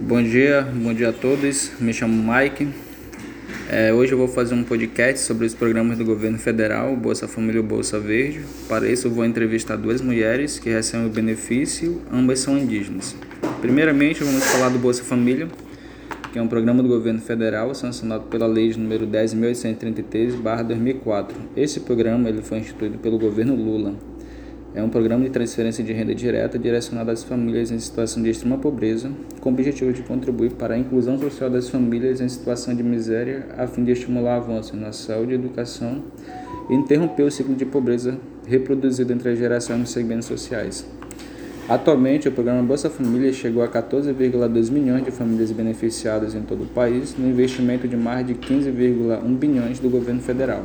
Bom 0.00 0.22
dia, 0.22 0.62
bom 0.62 0.94
dia 0.94 1.08
a 1.08 1.12
todos. 1.12 1.72
Me 1.80 1.92
chamo 1.92 2.32
Mike. 2.32 2.68
É, 3.68 3.92
hoje 3.92 4.12
eu 4.12 4.18
vou 4.18 4.28
fazer 4.28 4.54
um 4.54 4.62
podcast 4.62 5.26
sobre 5.26 5.44
os 5.44 5.54
programas 5.54 5.98
do 5.98 6.04
governo 6.04 6.38
federal, 6.38 6.94
Bolsa 6.94 7.26
Família 7.26 7.58
e 7.58 7.62
Bolsa 7.62 7.98
Verde. 7.98 8.42
Para 8.68 8.88
isso, 8.88 9.08
eu 9.08 9.10
vou 9.10 9.24
entrevistar 9.24 9.74
duas 9.74 10.00
mulheres 10.00 10.60
que 10.60 10.70
recebem 10.70 11.08
o 11.08 11.10
benefício, 11.10 12.00
ambas 12.12 12.38
são 12.38 12.56
indígenas. 12.56 13.16
Primeiramente, 13.60 14.22
vamos 14.22 14.44
falar 14.44 14.68
do 14.68 14.78
Bolsa 14.78 15.02
Família, 15.02 15.48
que 16.32 16.38
é 16.38 16.42
um 16.42 16.48
programa 16.48 16.80
do 16.80 16.88
governo 16.88 17.20
federal 17.20 17.74
sancionado 17.74 18.26
pela 18.26 18.46
Lei 18.46 18.72
número 18.74 19.04
10.833/2004. 19.04 21.34
Esse 21.56 21.80
programa 21.80 22.28
ele 22.28 22.40
foi 22.40 22.58
instituído 22.58 22.98
pelo 22.98 23.18
governo 23.18 23.56
Lula 23.56 23.96
é 24.74 24.82
um 24.82 24.88
programa 24.88 25.24
de 25.24 25.30
transferência 25.30 25.82
de 25.82 25.92
renda 25.92 26.14
direta 26.14 26.58
direcionado 26.58 27.10
às 27.10 27.24
famílias 27.24 27.70
em 27.70 27.78
situação 27.78 28.22
de 28.22 28.30
extrema 28.30 28.58
pobreza, 28.58 29.10
com 29.40 29.50
o 29.50 29.52
objetivo 29.52 29.92
de 29.92 30.02
contribuir 30.02 30.52
para 30.52 30.74
a 30.74 30.78
inclusão 30.78 31.18
social 31.18 31.48
das 31.48 31.68
famílias 31.68 32.20
em 32.20 32.28
situação 32.28 32.74
de 32.74 32.82
miséria, 32.82 33.46
a 33.56 33.66
fim 33.66 33.82
de 33.82 33.92
estimular 33.92 34.36
avanço 34.36 34.76
na 34.76 34.92
saúde 34.92 35.32
e 35.32 35.34
educação 35.34 36.02
e 36.68 36.74
interromper 36.74 37.22
o 37.22 37.30
ciclo 37.30 37.54
de 37.54 37.64
pobreza 37.64 38.18
reproduzido 38.46 39.12
entre 39.12 39.30
as 39.30 39.38
gerações 39.38 39.78
nos 39.78 39.90
segmentos 39.90 40.26
sociais. 40.26 40.86
Atualmente, 41.68 42.28
o 42.28 42.32
programa 42.32 42.62
Bolsa 42.62 42.88
Família 42.88 43.30
chegou 43.32 43.62
a 43.62 43.68
14,2 43.68 44.70
milhões 44.70 45.04
de 45.04 45.10
famílias 45.10 45.50
beneficiadas 45.50 46.34
em 46.34 46.40
todo 46.40 46.64
o 46.64 46.66
país, 46.66 47.14
no 47.18 47.28
investimento 47.28 47.86
de 47.86 47.96
mais 47.96 48.26
de 48.26 48.34
15,1 48.34 49.36
bilhões 49.36 49.78
do 49.78 49.90
governo 49.90 50.22
federal. 50.22 50.64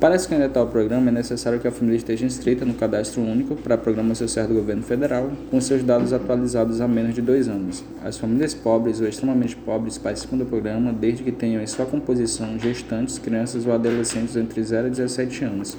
Para 0.00 0.16
se 0.16 0.28
candidatar 0.28 0.60
ao 0.60 0.68
programa, 0.68 1.08
é 1.08 1.12
necessário 1.12 1.58
que 1.58 1.66
a 1.66 1.72
família 1.72 1.96
esteja 1.96 2.24
inscrita 2.24 2.64
no 2.64 2.74
cadastro 2.74 3.20
único 3.20 3.56
para 3.56 3.76
programa 3.76 4.14
social 4.14 4.46
do 4.46 4.54
governo 4.54 4.84
federal, 4.84 5.28
com 5.50 5.60
seus 5.60 5.82
dados 5.82 6.12
atualizados 6.12 6.80
há 6.80 6.86
menos 6.86 7.16
de 7.16 7.20
dois 7.20 7.48
anos. 7.48 7.82
As 8.04 8.16
famílias 8.16 8.54
pobres 8.54 9.00
ou 9.00 9.08
extremamente 9.08 9.56
pobres 9.56 9.98
participam 9.98 10.36
do 10.36 10.46
programa 10.46 10.92
desde 10.92 11.24
que 11.24 11.32
tenham 11.32 11.60
em 11.60 11.66
sua 11.66 11.84
composição 11.84 12.56
gestantes, 12.60 13.18
crianças 13.18 13.66
ou 13.66 13.72
adolescentes 13.72 14.36
entre 14.36 14.62
0 14.62 14.86
e 14.86 14.90
17 14.90 15.44
anos. 15.44 15.76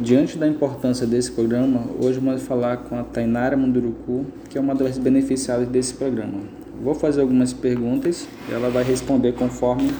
Diante 0.00 0.36
da 0.36 0.48
importância 0.48 1.06
desse 1.06 1.30
programa, 1.30 1.84
hoje 2.00 2.18
vamos 2.18 2.42
falar 2.42 2.78
com 2.78 2.98
a 2.98 3.04
Tainara 3.04 3.56
Munduruku, 3.56 4.26
que 4.50 4.58
é 4.58 4.60
uma 4.60 4.74
das 4.74 4.98
beneficiárias 4.98 5.68
desse 5.68 5.94
programa. 5.94 6.40
Vou 6.82 6.96
fazer 6.96 7.20
algumas 7.20 7.52
perguntas 7.52 8.26
e 8.48 8.54
ela 8.54 8.70
vai 8.70 8.82
responder 8.82 9.34
conforme 9.34 9.92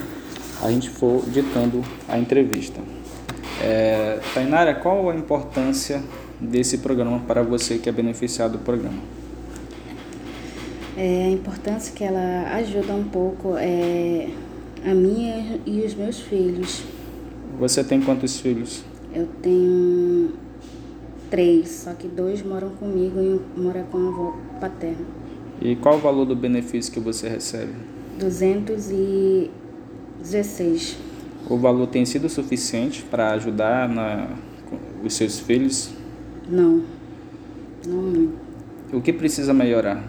a 0.62 0.70
gente 0.70 0.90
for 0.90 1.22
ditando 1.26 1.84
a 2.08 2.18
entrevista. 2.18 2.80
É, 3.60 4.20
Tainara, 4.34 4.74
qual 4.74 5.10
a 5.10 5.14
importância 5.14 6.02
desse 6.40 6.78
programa 6.78 7.20
para 7.20 7.42
você 7.42 7.78
que 7.78 7.88
é 7.88 7.92
beneficiado 7.92 8.52
do 8.52 8.58
programa? 8.58 8.98
É, 10.96 11.26
a 11.26 11.30
importância 11.30 11.94
que 11.94 12.02
ela 12.02 12.54
ajuda 12.54 12.92
um 12.92 13.04
pouco 13.04 13.56
é 13.56 14.28
a 14.84 14.94
minha 14.94 15.60
e 15.64 15.80
os 15.80 15.94
meus 15.94 16.20
filhos. 16.20 16.82
Você 17.58 17.82
tem 17.82 18.00
quantos 18.00 18.40
filhos? 18.40 18.84
Eu 19.14 19.26
tenho 19.42 20.32
três, 21.30 21.68
só 21.68 21.92
que 21.92 22.08
dois 22.08 22.42
moram 22.42 22.70
comigo 22.70 23.20
e 23.20 23.60
um 23.60 23.62
mora 23.62 23.84
com 23.90 23.98
a 23.98 24.08
avó 24.08 24.36
paterna. 24.60 25.06
E 25.60 25.74
qual 25.76 25.96
o 25.96 25.98
valor 25.98 26.24
do 26.24 26.36
benefício 26.36 26.92
que 26.92 27.00
você 27.00 27.28
recebe? 27.28 27.72
200 28.18 28.90
e 28.90 29.50
16. 30.20 30.96
O 31.48 31.56
valor 31.56 31.86
tem 31.86 32.04
sido 32.04 32.28
suficiente 32.28 33.02
para 33.02 33.32
ajudar 33.32 33.88
na, 33.88 34.28
os 35.04 35.14
seus 35.14 35.38
filhos? 35.38 35.90
Não, 36.48 36.82
não 37.86 38.02
muito. 38.02 38.38
O 38.92 39.00
que 39.00 39.12
precisa 39.12 39.52
melhorar? 39.52 40.02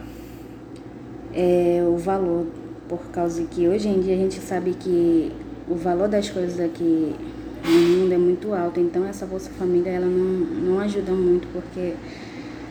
É 1.34 1.84
o 1.88 1.98
valor, 1.98 2.48
por 2.88 3.10
causa 3.12 3.44
que 3.44 3.68
hoje 3.68 3.88
em 3.88 4.00
dia 4.00 4.16
a 4.16 4.18
gente 4.18 4.40
sabe 4.40 4.72
que 4.72 5.32
o 5.70 5.76
valor 5.76 6.08
das 6.08 6.30
coisas 6.30 6.60
aqui 6.60 7.16
no 7.64 7.72
mundo 7.72 8.14
é 8.14 8.18
muito 8.18 8.54
alto, 8.54 8.80
então 8.80 9.06
essa 9.06 9.26
Bolsa 9.26 9.50
Família 9.52 9.92
ela 9.92 10.06
não, 10.06 10.74
não 10.74 10.80
ajuda 10.80 11.12
muito, 11.12 11.48
porque 11.52 11.94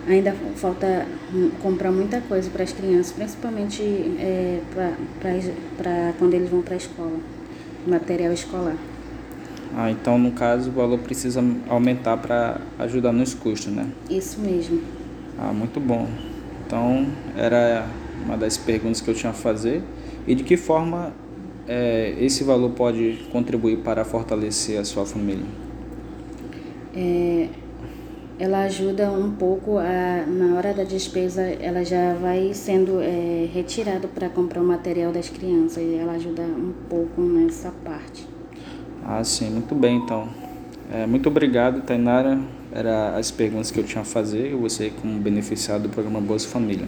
ainda 0.09 0.35
falta 0.57 1.07
comprar 1.63 1.91
muita 1.93 2.21
coisa 2.21 2.51
para 2.51 2.65
as 2.65 2.73
crianças, 2.73 3.13
principalmente 3.13 3.83
é, 3.83 4.61
para 5.77 6.13
quando 6.19 6.35
eles 6.35 6.49
vão 6.49 6.63
para 6.63 6.75
a 6.75 6.77
escola, 6.77 7.19
material 7.87 8.33
escolar. 8.33 8.77
Ah, 9.77 9.91
então 9.91 10.19
no 10.19 10.33
caso 10.33 10.71
o 10.71 10.73
valor 10.73 10.99
precisa 11.01 11.45
aumentar 11.69 12.17
para 12.17 12.61
ajudar 12.79 13.13
nos 13.13 13.35
custos, 13.35 13.73
né? 13.73 13.87
Isso 14.09 14.41
mesmo. 14.41 14.81
Ah, 15.39 15.53
muito 15.53 15.79
bom. 15.79 16.09
Então 16.67 17.07
era 17.37 17.87
uma 18.25 18.37
das 18.37 18.57
perguntas 18.57 19.01
que 19.01 19.09
eu 19.09 19.15
tinha 19.15 19.31
a 19.31 19.35
fazer. 19.35 19.83
E 20.27 20.35
de 20.35 20.43
que 20.43 20.57
forma 20.57 21.13
é, 21.67 22.15
esse 22.19 22.45
valor 22.45 22.71
pode 22.71 23.27
contribuir 23.31 23.79
para 23.79 24.05
fortalecer 24.05 24.81
a 24.81 24.85
sua 24.85 25.05
família? 25.05 25.45
É, 26.97 27.49
ela 28.39 28.63
ajuda 28.63 29.11
um 29.11 29.33
pouco 29.33 29.79
a, 29.79 30.25
na 30.27 30.57
hora 30.57 30.73
da 30.73 30.85
despesa, 30.85 31.43
ela 31.43 31.85
já 31.85 32.15
vai 32.15 32.55
sendo 32.55 33.01
é, 33.01 33.49
retirada 33.53 34.07
para 34.07 34.29
comprar 34.29 34.61
o 34.61 34.65
material 34.65 35.11
das 35.11 35.29
crianças 35.29 35.83
e 35.83 35.97
ela 35.97 36.13
ajuda 36.13 36.43
um 36.43 36.73
pouco 36.89 37.21
nessa 37.21 37.73
parte. 37.85 38.27
Ah, 39.05 39.25
sim, 39.25 39.51
muito 39.51 39.75
bem 39.75 39.97
então. 39.97 40.29
É, 40.93 41.07
muito 41.07 41.29
obrigado, 41.29 41.83
Tainara. 41.83 42.39
Era 42.71 43.17
as 43.17 43.31
perguntas 43.31 43.71
que 43.71 43.81
eu 43.81 43.85
tinha 43.85 44.03
a 44.03 44.05
fazer, 44.05 44.55
você 44.55 44.93
como 45.03 45.19
beneficiado 45.19 45.83
do 45.83 45.89
programa 45.89 46.21
Bolsa 46.21 46.49
Família. 46.49 46.87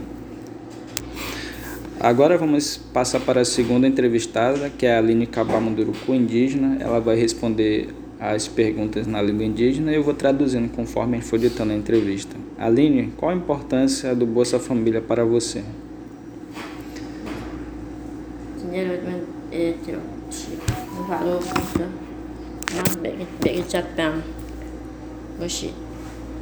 Agora 1.99 2.39
vamos 2.39 2.77
passar 2.77 3.21
para 3.21 3.41
a 3.41 3.45
segunda 3.45 3.87
entrevistada, 3.87 4.71
que 4.71 4.87
é 4.87 4.95
a 4.95 4.99
Aline 4.99 5.27
Cabamunduruku, 5.27 6.15
indígena. 6.15 6.79
Ela 6.81 7.01
vai 7.01 7.17
responder 7.17 7.89
as 8.21 8.47
perguntas 8.47 9.07
na 9.07 9.23
língua 9.23 9.45
indígena 9.45 9.91
e 9.91 9.95
eu 9.97 10.03
vou 10.03 10.13
traduzindo 10.13 10.69
conforme 10.69 11.21
for 11.23 11.39
ditando 11.39 11.73
a 11.73 11.77
entrevista. 11.77 12.37
Aline, 12.59 13.13
qual 13.17 13.31
a 13.31 13.35
importância 13.35 14.15
do 14.15 14.27
Bolsa 14.27 14.59
Família 14.59 15.01
para 15.01 15.25
você? 15.25 15.65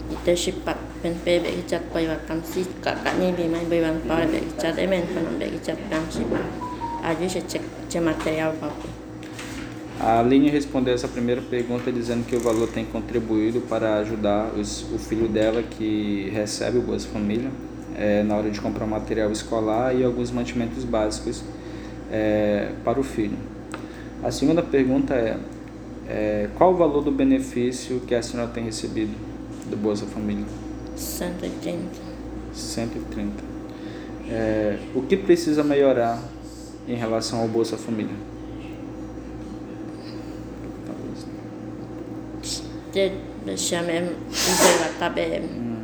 ite 0.08 0.32
shipat 0.32 0.76
pen 1.02 1.14
pe 1.24 1.36
be 1.40 1.52
chat 1.68 1.84
pai 1.92 2.08
wa 2.08 2.16
kam 2.26 2.40
si 2.40 2.64
ka 2.80 2.96
ka 3.04 3.12
ni 3.20 3.28
bi 3.36 3.44
mai 3.44 3.64
bai 3.68 3.80
wan 3.84 4.00
pa 4.08 4.24
be 4.24 4.40
chat 4.56 4.74
emen 4.80 5.04
pan 5.12 5.36
be 5.38 5.46
chat 5.60 5.76
pam 5.90 6.04
si 6.08 6.24
a 7.04 7.14
gente 7.14 7.60
che 7.88 8.00
material 8.00 8.52
a 10.00 10.20
Aline 10.20 10.48
respondeu 10.48 10.94
essa 10.94 11.08
primeira 11.08 11.42
pergunta 11.42 11.90
dizendo 11.90 12.24
que 12.24 12.36
o 12.36 12.40
valor 12.40 12.68
tem 12.68 12.84
contribuído 12.84 13.60
para 13.62 13.96
ajudar 13.96 14.52
os, 14.56 14.82
o 14.92 14.98
filho 14.98 15.28
dela 15.28 15.62
que 15.62 16.30
recebe 16.32 16.78
o 16.78 16.82
Bolsa 16.82 17.08
Família 17.08 17.50
é, 17.96 18.22
na 18.22 18.36
hora 18.36 18.48
de 18.48 18.60
comprar 18.60 18.86
material 18.86 19.32
escolar 19.32 19.94
e 19.94 20.04
alguns 20.04 20.30
mantimentos 20.30 20.84
básicos 20.84 21.42
é, 22.12 22.70
para 22.84 23.00
o 23.00 23.02
filho. 23.02 23.36
A 24.22 24.30
segunda 24.30 24.62
pergunta 24.62 25.14
é, 25.14 25.36
é, 26.08 26.48
qual 26.56 26.72
o 26.72 26.76
valor 26.76 27.02
do 27.02 27.10
benefício 27.10 28.00
que 28.00 28.14
a 28.14 28.22
senhora 28.22 28.50
tem 28.50 28.64
recebido 28.64 29.12
do 29.68 29.76
Bolsa 29.76 30.06
Família? 30.06 30.44
130. 30.94 31.78
130. 32.52 33.32
É, 34.30 34.78
o 34.94 35.02
que 35.02 35.16
precisa 35.16 35.64
melhorar 35.64 36.22
em 36.86 36.94
relação 36.94 37.40
ao 37.40 37.48
Bolsa 37.48 37.76
Família? 37.76 38.37
te 42.92 43.12
chamem 43.56 44.04
mm. 44.04 44.32
eh. 44.32 44.50
i 44.50 44.52
beba 44.62 44.88
tabe 44.98 45.24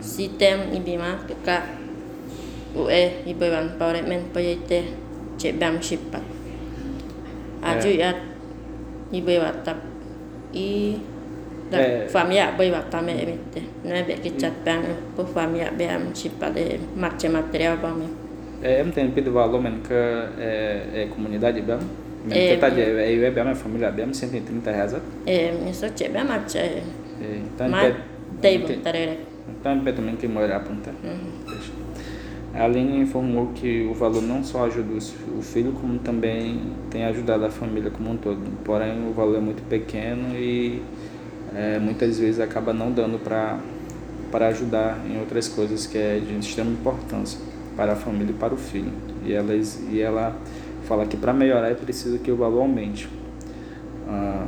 sitem 0.00 0.58
i 0.72 0.80
bima 0.80 1.18
tuka 1.28 1.62
ue 2.76 3.02
i 3.26 3.32
beba 3.34 3.62
paure 3.78 4.02
men 4.02 4.30
paye 4.32 4.58
te 4.68 4.82
che 5.38 5.52
bam 5.52 5.80
shipat 5.80 6.22
aju 7.62 7.90
ya 7.90 8.10
i 9.12 9.20
beba 9.20 9.50
tab 9.64 9.78
i 10.52 10.98
da 11.70 11.78
famia 12.08 12.52
beba 12.58 12.82
tame 12.90 13.12
emite 13.16 13.62
ne 13.84 14.02
be 14.04 14.14
ke 14.20 14.36
chat 14.36 14.52
bam 14.64 14.82
po 15.16 15.24
famia 15.24 15.70
bam 15.72 16.12
shipat 16.14 16.56
e 16.56 16.78
marche 16.96 17.28
material 17.28 17.78
pa 17.80 17.90
me 17.94 18.06
eh, 18.62 18.80
em 18.80 18.90
tem 18.92 19.10
pedido 19.10 19.32
valor 19.32 19.60
men 19.60 19.80
ke 19.82 20.00
eh, 20.38 21.04
e 21.04 21.08
comunidade 21.08 21.60
bam 21.62 21.80
é, 22.30 22.56
tá 22.56 22.68
de 22.68 22.80
é 22.80 23.24
é 23.24 23.30
bem 23.30 23.42
a 23.42 23.54
família 23.54 23.90
bem 23.90 24.12
130 24.12 24.70
reais. 24.70 24.96
É, 25.26 25.54
isso 25.68 25.84
é 25.84 26.08
bem 26.08 26.24
mais 26.24 26.54
é. 26.56 26.82
Então, 27.20 27.68
mas 27.68 27.94
tem 28.40 28.60
tarere. 28.80 29.18
Então, 29.48 29.80
pé 29.80 29.92
também 29.92 30.16
que 30.16 30.26
morar 30.26 30.56
aponta. 30.56 30.90
A 32.54 32.64
Aline 32.64 33.00
informou 33.00 33.48
que 33.54 33.82
o 33.90 33.94
valor 33.94 34.22
não 34.22 34.44
só 34.44 34.66
ajuda 34.66 34.94
o 35.36 35.42
filho, 35.42 35.72
como 35.72 35.98
também 35.98 36.60
tem 36.90 37.04
ajudado 37.04 37.44
a 37.44 37.50
família 37.50 37.90
como 37.90 38.12
um 38.12 38.16
todo. 38.16 38.40
Porém, 38.64 39.06
o 39.08 39.12
valor 39.12 39.36
é 39.36 39.40
muito 39.40 39.62
pequeno 39.68 40.36
e 40.36 40.82
é, 41.54 41.78
muitas 41.78 42.18
vezes 42.18 42.40
acaba 42.40 42.72
não 42.72 42.92
dando 42.92 43.18
para 43.18 43.58
para 44.30 44.48
ajudar 44.48 44.98
em 45.08 45.20
outras 45.20 45.46
coisas 45.46 45.86
que 45.86 45.96
é 45.96 46.18
de 46.18 46.36
extrema 46.36 46.72
importância. 46.72 47.38
para 47.76 47.92
a 47.92 47.96
família 47.96 48.32
e 48.32 48.34
para 48.34 48.52
o 48.52 48.56
filho. 48.56 48.92
E 49.24 49.32
ela, 49.32 49.52
e 49.90 50.00
ela 50.00 50.36
fala 50.84 51.06
que 51.06 51.16
para 51.16 51.32
melhorar 51.32 51.70
é 51.70 51.74
preciso 51.74 52.18
que 52.18 52.30
o 52.30 52.36
valor 52.36 52.60
aumente. 52.60 53.08
Ah, 54.06 54.46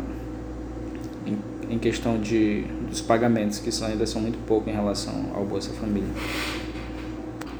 em, 1.26 1.74
em, 1.74 1.78
questão 1.78 2.18
de, 2.18 2.62
dos 2.88 3.00
pagamentos, 3.00 3.58
que 3.58 3.72
são, 3.72 3.88
ainda 3.88 4.06
são 4.06 4.20
muito 4.20 4.38
pouco 4.46 4.70
em 4.70 4.72
relação 4.72 5.32
ao 5.34 5.44
Bolsa 5.44 5.70
Família. 5.70 6.08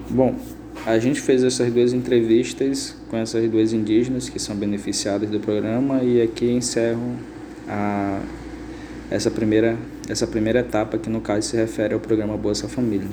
Bom, 0.09 0.37
a 0.85 0.99
gente 0.99 1.21
fez 1.21 1.43
essas 1.43 1.73
duas 1.73 1.93
entrevistas 1.93 2.97
com 3.11 3.17
essas 3.17 3.51
duas 3.51 3.73
indígenas 3.73 4.29
que 4.29 4.39
são 4.39 4.55
beneficiadas 4.55 5.29
do 5.29 5.41
programa 5.41 6.03
e 6.03 6.23
aqui 6.23 6.49
encerro 6.51 7.17
a, 7.69 8.21
essa, 9.11 9.31
primeira, 9.31 9.77
essa 10.09 10.27
primeira 10.27 10.61
etapa 10.61 10.97
que 10.97 11.11
no 11.11 11.21
caso 11.21 11.49
se 11.49 11.57
refere 11.57 11.95
ao 11.95 12.01
programa 12.01 12.37
Bolsa 12.37 12.69
Família. 12.69 13.09